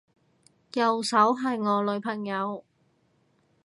[0.73, 2.65] 右手係我女朋友